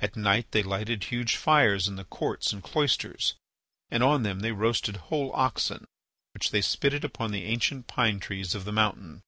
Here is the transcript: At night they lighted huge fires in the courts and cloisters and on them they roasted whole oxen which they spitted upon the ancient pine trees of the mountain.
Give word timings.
At 0.00 0.16
night 0.16 0.50
they 0.50 0.64
lighted 0.64 1.04
huge 1.04 1.36
fires 1.36 1.86
in 1.86 1.94
the 1.94 2.02
courts 2.04 2.52
and 2.52 2.60
cloisters 2.60 3.34
and 3.88 4.02
on 4.02 4.24
them 4.24 4.40
they 4.40 4.50
roasted 4.50 4.96
whole 4.96 5.30
oxen 5.32 5.86
which 6.32 6.50
they 6.50 6.60
spitted 6.60 7.04
upon 7.04 7.30
the 7.30 7.44
ancient 7.44 7.86
pine 7.86 8.18
trees 8.18 8.56
of 8.56 8.64
the 8.64 8.72
mountain. 8.72 9.22